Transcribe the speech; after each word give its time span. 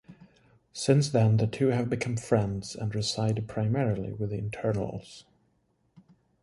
Since 0.73 1.09
then 1.09 1.37
the 1.37 1.45
two 1.45 1.67
have 1.67 1.87
become 1.87 2.17
friends 2.17 2.73
and 2.75 2.95
reside 2.95 3.47
primarily 3.47 4.11
with 4.13 4.31
the 4.31 4.37
Eternals. 4.43 5.25